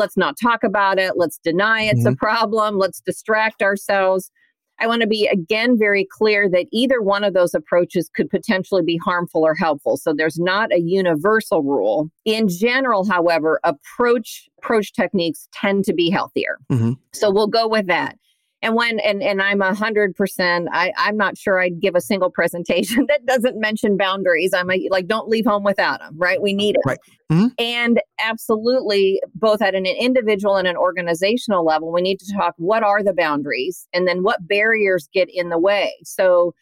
[0.00, 1.12] let's not talk about it.
[1.16, 2.14] Let's deny it's mm-hmm.
[2.14, 2.78] a problem.
[2.78, 4.32] Let's distract ourselves.
[4.80, 8.82] I want to be again very clear that either one of those approaches could potentially
[8.82, 9.98] be harmful or helpful.
[9.98, 12.10] So there's not a universal rule.
[12.24, 16.58] In general, however, approach approach techniques tend to be healthier.
[16.72, 16.92] Mm-hmm.
[17.12, 18.16] So we'll go with that
[18.62, 22.00] and when and and i'm a hundred percent i i'm not sure i'd give a
[22.00, 24.52] single presentation that doesn't mention boundaries.
[24.54, 26.40] I'm a, like don't leave home without them right?
[26.40, 26.98] We need it right.
[27.30, 27.48] Mm-hmm.
[27.58, 32.82] and absolutely both at an individual and an organizational level we need to talk what
[32.82, 33.86] are the boundaries?
[33.92, 35.94] And then what barriers get in the way?
[36.04, 36.54] So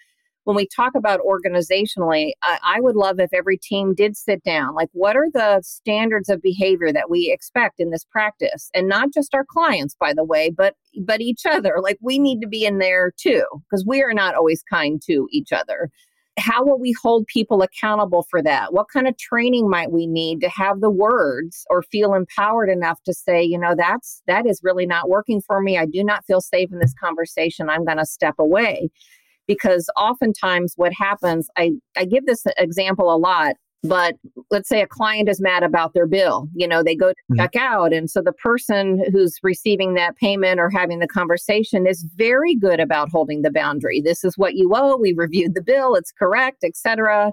[0.49, 4.75] when we talk about organizationally, I, I, would love if every team did sit down.
[4.75, 9.13] Like, what are the standards of behavior that we expect in this practice, and not
[9.13, 11.75] just our clients, by the way, but but each other.
[11.83, 15.29] Like, we need to be in there too, because we are not always kind to
[15.31, 15.91] each other.
[16.39, 18.73] How will we hold people accountable for that?
[18.73, 23.03] What kind of training might we need to have the words or feel empowered enough
[23.03, 25.77] to say, you know, that's that is really not working for me.
[25.77, 27.69] I do not feel safe in this conversation.
[27.69, 28.89] I'm going to step away
[29.49, 34.17] because oftentimes what happens I, I give this example a lot but
[34.51, 37.41] let's say a client is mad about their bill you know they go to mm-hmm.
[37.41, 37.93] check out.
[37.93, 42.81] And so the person who's receiving that payment or having the conversation is very good
[42.81, 44.01] about holding the boundary.
[44.01, 44.97] This is what you owe.
[44.97, 45.95] We reviewed the bill.
[45.95, 47.33] It's correct etc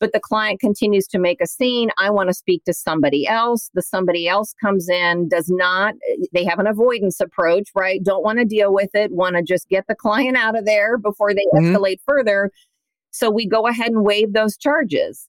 [0.00, 1.90] but the client continues to make a scene.
[1.98, 3.70] I want to speak to somebody else.
[3.74, 5.94] The somebody else comes in, does not,
[6.32, 8.02] they have an avoidance approach, right?
[8.02, 10.98] Don't want to deal with it, want to just get the client out of there
[10.98, 11.76] before they mm-hmm.
[11.76, 12.50] escalate further.
[13.10, 15.28] So we go ahead and waive those charges.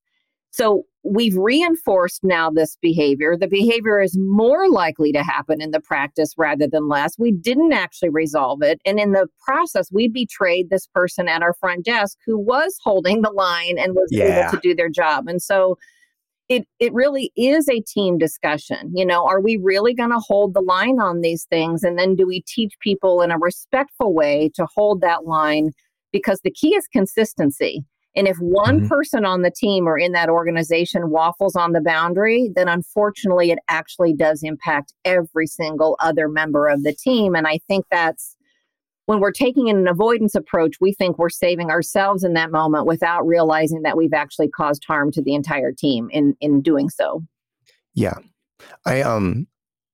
[0.51, 3.35] So we've reinforced now this behavior.
[3.35, 7.17] The behavior is more likely to happen in the practice rather than less.
[7.17, 8.79] We didn't actually resolve it.
[8.85, 13.21] And in the process, we betrayed this person at our front desk who was holding
[13.21, 14.41] the line and was yeah.
[14.41, 15.27] able to do their job.
[15.27, 15.77] And so
[16.49, 18.91] it, it really is a team discussion.
[18.93, 21.83] You know, are we really going to hold the line on these things?
[21.83, 25.71] And then do we teach people in a respectful way to hold that line?
[26.11, 27.85] Because the key is consistency
[28.15, 28.87] and if one mm-hmm.
[28.87, 33.59] person on the team or in that organization waffles on the boundary, then unfortunately it
[33.69, 37.35] actually does impact every single other member of the team.
[37.35, 38.35] And I think that's
[39.05, 43.25] when we're taking an avoidance approach, we think we're saving ourselves in that moment without
[43.25, 47.23] realizing that we've actually caused harm to the entire team in in doing so.
[47.93, 48.15] Yeah.
[48.85, 49.47] I um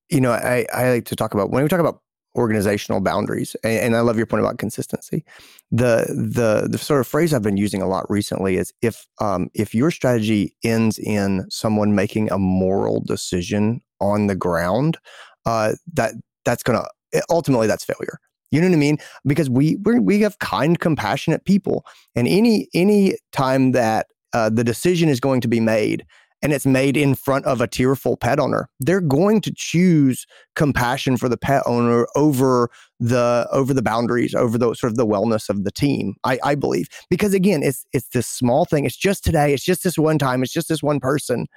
[0.10, 2.02] you know, I, I like to talk about when we talk about
[2.38, 3.56] organizational boundaries.
[3.64, 5.26] And, and, I love your point about consistency.
[5.72, 9.50] The the the sort of phrase I've been using a lot recently is if um,
[9.54, 14.98] if your strategy ends in someone making a moral decision on the ground,
[15.46, 16.14] uh, that
[16.46, 16.86] that's gonna
[17.30, 18.20] ultimately that's failure.
[18.52, 18.98] You know what I mean?
[19.26, 24.64] Because we we we have kind, compassionate people, and any any time that uh, the
[24.64, 26.06] decision is going to be made
[26.42, 28.70] and it's made in front of a tearful pet owner.
[28.80, 32.70] They're going to choose compassion for the pet owner over
[33.00, 36.56] the over the boundaries over the sort of the wellness of the team i i
[36.56, 36.88] believe.
[37.10, 38.86] Because again it's it's this small thing.
[38.86, 39.54] It's just today.
[39.54, 40.44] It's just this one time.
[40.44, 41.48] It's just this one person.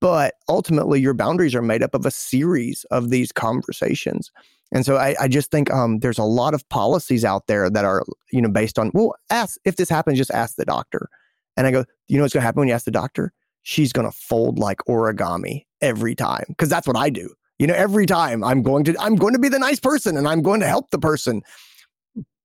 [0.00, 4.30] But ultimately your boundaries are made up of a series of these conversations.
[4.72, 7.84] And so I, I just think um, there's a lot of policies out there that
[7.84, 11.08] are you know based on well ask if this happens just ask the doctor.
[11.56, 13.32] And i go you know what's going to happen when you ask the doctor
[13.66, 17.34] she's going to fold like origami every time because that's what I do.
[17.58, 20.28] You know, every time I'm going to I'm going to be the nice person and
[20.28, 21.42] I'm going to help the person.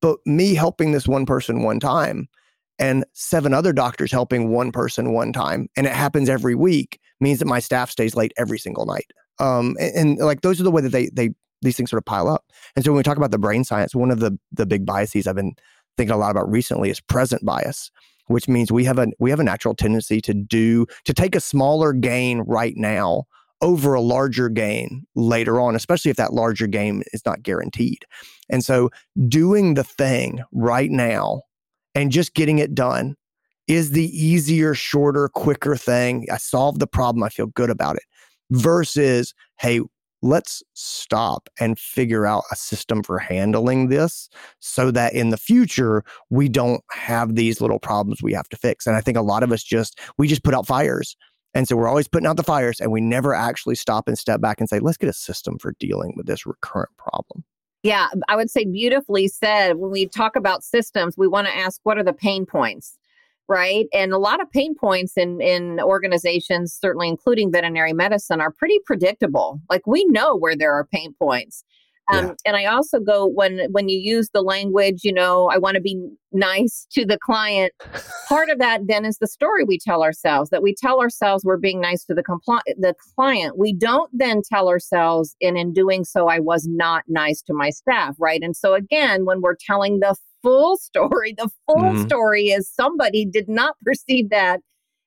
[0.01, 2.27] But me helping this one person one time
[2.79, 7.38] and seven other doctors helping one person one time and it happens every week means
[7.38, 9.12] that my staff stays late every single night.
[9.39, 11.29] Um, and, and like those are the way that they they
[11.62, 12.45] these things sort of pile up.
[12.75, 15.27] And so when we talk about the brain science, one of the the big biases
[15.27, 15.53] I've been
[15.97, 17.91] thinking a lot about recently is present bias
[18.32, 21.39] which means we have a we have a natural tendency to do to take a
[21.39, 23.25] smaller gain right now
[23.61, 28.05] over a larger gain later on, especially if that larger gain is not guaranteed.
[28.49, 28.89] And so
[29.27, 31.43] doing the thing right now
[31.93, 33.15] and just getting it done
[33.67, 36.27] is the easier, shorter, quicker thing.
[36.32, 37.23] I solved the problem.
[37.23, 38.03] I feel good about it
[38.49, 39.82] versus, hey,
[40.22, 46.03] let's stop and figure out a system for handling this so that in the future
[46.30, 48.86] we don't have these little problems we have to fix.
[48.86, 51.15] And i think a lot of us just we just put out fires.
[51.53, 54.39] And so we're always putting out the fires and we never actually stop and step
[54.39, 57.43] back and say let's get a system for dealing with this recurrent problem.
[57.84, 59.78] Yeah, I would say beautifully said.
[59.78, 62.97] When we talk about systems, we want to ask what are the pain points,
[63.48, 63.88] right?
[63.94, 68.80] And a lot of pain points in in organizations, certainly including veterinary medicine, are pretty
[68.86, 69.60] predictable.
[69.70, 71.64] Like we know where there are pain points.
[72.12, 72.34] Um, yeah.
[72.46, 75.82] And I also go when when you use the language, you know, I want to
[75.82, 77.74] be nice to the client.
[78.28, 81.58] Part of that then is the story we tell ourselves that we tell ourselves we're
[81.58, 83.58] being nice to the compli- the client.
[83.58, 87.70] We don't then tell ourselves, and in doing so, I was not nice to my
[87.70, 88.42] staff, right?
[88.42, 92.06] And so again, when we're telling the full story, the full mm-hmm.
[92.06, 94.62] story is somebody did not perceive that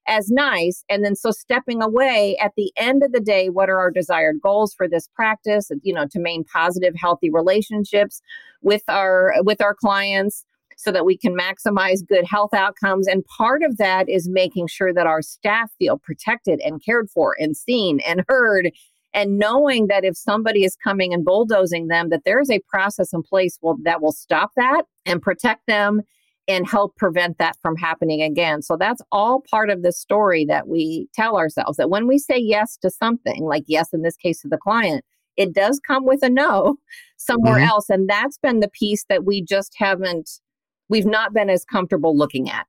[0.07, 0.85] as nice.
[0.89, 4.37] And then so stepping away at the end of the day, what are our desired
[4.43, 5.71] goals for this practice?
[5.83, 8.21] You know, to maintain positive, healthy relationships
[8.63, 10.45] with our with our clients
[10.77, 13.07] so that we can maximize good health outcomes.
[13.07, 17.37] And part of that is making sure that our staff feel protected and cared for
[17.39, 18.73] and seen and heard.
[19.15, 23.13] And knowing that if somebody is coming and bulldozing them, that there is a process
[23.13, 26.03] in place will, that will stop that and protect them
[26.47, 28.61] and help prevent that from happening again.
[28.61, 32.37] So that's all part of the story that we tell ourselves that when we say
[32.37, 35.05] yes to something, like yes, in this case to the client,
[35.37, 36.77] it does come with a no
[37.17, 37.69] somewhere mm-hmm.
[37.69, 37.89] else.
[37.89, 40.41] And that's been the piece that we just haven't,
[40.89, 42.67] we've not been as comfortable looking at.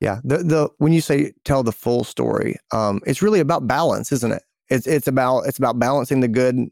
[0.00, 0.20] Yeah.
[0.24, 4.32] The, the, when you say tell the full story, um, it's really about balance, isn't
[4.32, 4.42] it?
[4.72, 6.70] It's, it's about, it's about balancing the good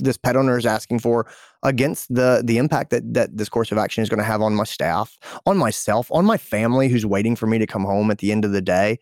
[0.00, 1.26] this pet owner is asking for
[1.62, 4.54] against the the impact that that this course of action is going to have on
[4.54, 8.18] my staff, on myself, on my family who's waiting for me to come home at
[8.18, 8.98] the end of the day.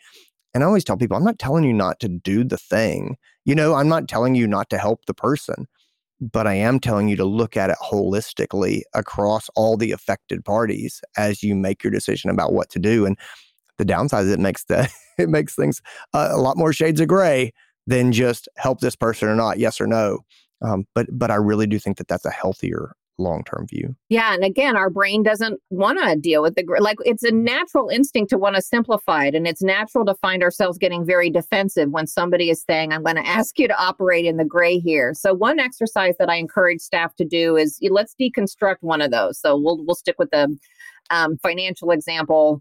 [0.54, 3.16] And I always tell people, I'm not telling you not to do the thing.
[3.44, 5.66] You know, I'm not telling you not to help the person,
[6.20, 11.00] but I am telling you to look at it holistically across all the affected parties
[11.16, 13.06] as you make your decision about what to do.
[13.06, 13.18] And
[13.76, 15.80] the downside is it makes the it makes things
[16.12, 17.52] uh, a lot more shades of gray
[17.88, 20.20] than just help this person or not, yes or no.
[20.60, 23.96] Um, but but I really do think that that's a healthier long term view.
[24.10, 26.98] Yeah, and again, our brain doesn't want to deal with the like.
[27.06, 30.76] It's a natural instinct to want to simplify it, and it's natural to find ourselves
[30.76, 34.36] getting very defensive when somebody is saying, "I'm going to ask you to operate in
[34.36, 38.78] the gray here." So one exercise that I encourage staff to do is let's deconstruct
[38.80, 39.40] one of those.
[39.40, 40.54] So we'll we'll stick with the
[41.08, 42.60] um, financial example.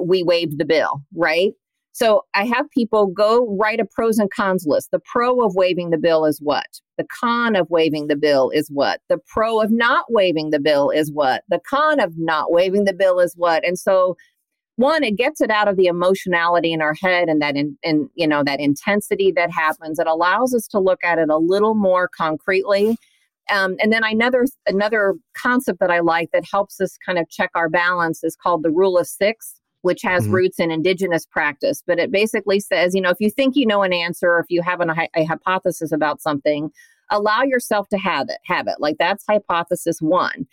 [0.00, 1.52] We waived the bill, right?
[1.96, 4.90] So I have people go write a pros and cons list.
[4.90, 6.66] The pro of waiving the bill is what?
[6.98, 9.00] The con of waiving the bill is what?
[9.08, 11.42] The pro of not waiving the bill is what?
[11.48, 13.66] The con of not waiving the bill is what?
[13.66, 14.14] And so
[14.74, 18.10] one it gets it out of the emotionality in our head and that in, in
[18.14, 21.74] you know that intensity that happens it allows us to look at it a little
[21.74, 22.98] more concretely
[23.50, 27.50] um, and then another another concept that i like that helps us kind of check
[27.54, 30.34] our balance is called the rule of six which has mm-hmm.
[30.34, 31.80] roots in indigenous practice.
[31.86, 34.46] But it basically says, you know, if you think you know an answer or if
[34.48, 36.70] you have an, a, a hypothesis about something,
[37.10, 38.38] allow yourself to have it.
[38.46, 38.74] Have it.
[38.80, 40.48] Like that's hypothesis one.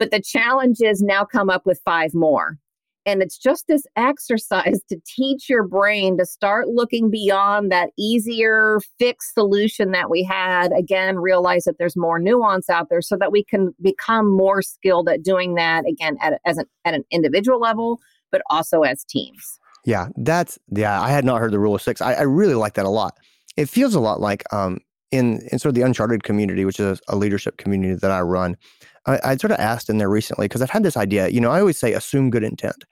[0.00, 2.58] But the challenge is now come up with five more.
[3.06, 8.80] And it's just this exercise to teach your brain to start looking beyond that easier
[8.98, 10.72] fixed solution that we had.
[10.72, 15.08] Again, realize that there's more nuance out there so that we can become more skilled
[15.08, 18.00] at doing that again at, as an, at an individual level,
[18.34, 19.60] but also as teams.
[19.84, 21.00] Yeah, that's yeah.
[21.00, 22.00] I had not heard the rule of six.
[22.00, 23.16] I, I really like that a lot.
[23.56, 24.80] It feels a lot like um,
[25.12, 28.56] in in sort of the uncharted community, which is a leadership community that I run.
[29.06, 31.28] I, I sort of asked in there recently because I've had this idea.
[31.28, 32.84] You know, I always say assume good intent,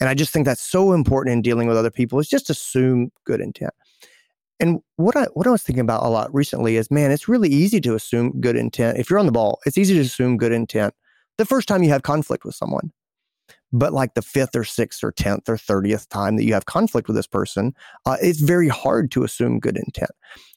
[0.00, 2.18] and I just think that's so important in dealing with other people.
[2.18, 3.74] Is just assume good intent.
[4.58, 7.50] And what I what I was thinking about a lot recently is, man, it's really
[7.50, 8.98] easy to assume good intent.
[8.98, 10.92] If you're on the ball, it's easy to assume good intent
[11.36, 12.90] the first time you have conflict with someone.
[13.72, 17.06] But like the fifth or sixth or 10th or 30th time that you have conflict
[17.06, 17.74] with this person,
[18.06, 20.10] uh, it's very hard to assume good intent.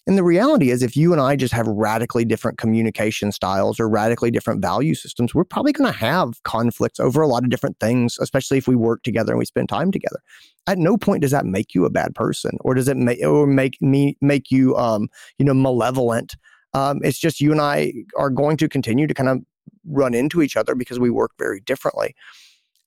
[0.07, 3.87] And the reality is, if you and I just have radically different communication styles or
[3.87, 7.79] radically different value systems, we're probably going to have conflicts over a lot of different
[7.79, 10.19] things, especially if we work together and we spend time together.
[10.65, 13.45] At no point does that make you a bad person, or does it make or
[13.45, 16.35] make me make you, um, you know, malevolent.
[16.73, 19.39] Um, it's just you and I are going to continue to kind of
[19.85, 22.15] run into each other because we work very differently.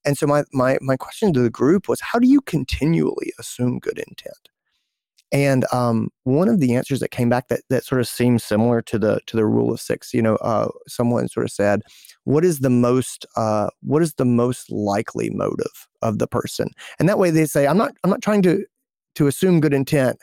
[0.05, 3.79] And so my my my question to the group was, how do you continually assume
[3.79, 4.49] good intent?
[5.33, 8.83] And um, one of the answers that came back that that sort of seems similar
[8.83, 11.83] to the to the rule of six, you know, uh, someone sort of said,
[12.25, 17.09] "What is the most uh, what is the most likely motive of the person?" And
[17.09, 18.65] that way they say, "I'm not I'm not trying to
[19.17, 20.21] to assume good intent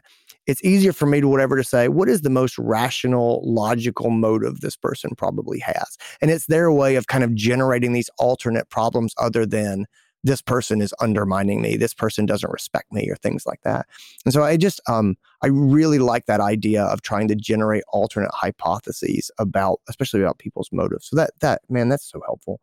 [0.48, 4.62] it's easier for me to whatever to say what is the most rational logical motive
[4.62, 5.98] this person probably has?
[6.22, 9.86] And it's their way of kind of generating these alternate problems other than
[10.24, 11.78] this person is undermining me.
[11.78, 13.88] This person doesn't respect me or things like that.
[14.26, 18.32] And so i just um i really like that idea of trying to generate alternate
[18.34, 21.08] hypotheses about especially about people's motives.
[21.08, 22.62] So that that man that's so helpful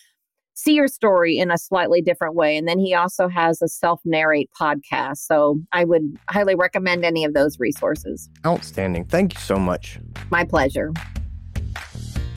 [0.56, 2.58] see your story in a slightly different way.
[2.58, 5.18] And then he also has a self narrate podcast.
[5.18, 8.30] So I would highly recommend any of those resources.
[8.45, 9.06] Outstanding.
[9.06, 9.99] Thank you so much.
[10.32, 10.91] My pleasure.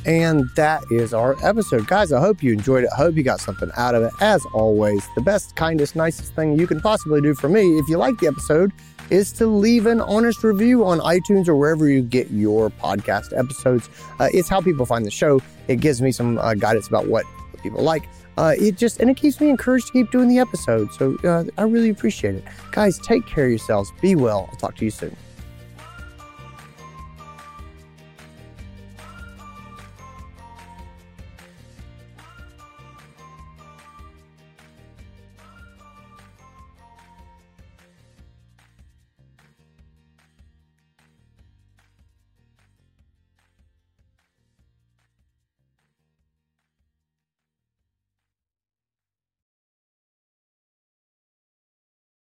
[0.05, 1.87] And that is our episode.
[1.87, 2.91] Guys, I hope you enjoyed it.
[2.95, 4.13] I hope you got something out of it.
[4.21, 7.99] As always, the best, kindest, nicest thing you can possibly do for me, if you
[7.99, 8.73] like the episode,
[9.11, 13.91] is to leave an honest review on iTunes or wherever you get your podcast episodes.
[14.19, 15.43] Uh, it's how people find the show.
[15.67, 17.27] It gives me some uh, guidance about what
[17.63, 18.09] people like.
[18.37, 20.93] Uh, it just and it keeps me encouraged to keep doing the episode.
[20.93, 22.99] So uh, I really appreciate it, guys.
[22.99, 23.93] Take care of yourselves.
[24.01, 24.49] Be well.
[24.51, 25.17] I'll talk to you soon.